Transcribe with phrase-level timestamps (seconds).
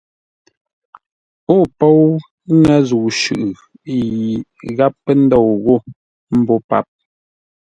[1.55, 2.05] Ó póu
[2.61, 3.49] ŋə́ zə̂u shʉʼʉ
[3.95, 4.01] yi
[4.75, 5.75] gháp pə́ ndôu ghô
[6.39, 6.87] mbô páp.